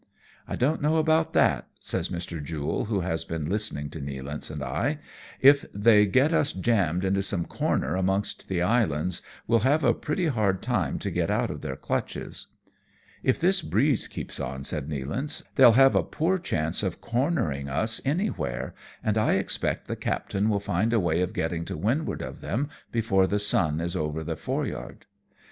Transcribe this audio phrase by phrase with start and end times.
[0.47, 2.43] "I don't know about that," says Mr.
[2.43, 4.97] Jule, who has been listening to Nealance and I;
[5.41, 10.25] "if they get us jammed into some corner amongst the islands, we'll have a pretty
[10.25, 12.47] hard time to get out of their clutches.""
[13.23, 18.01] If this breeze keeps on," says Nealance," they'll have a poor chance of cornering us
[18.03, 18.73] anywhere,
[19.03, 22.41] and I expect the captain will find a way of getting to wind ward of
[22.41, 25.05] them before the sun is over the foreyard."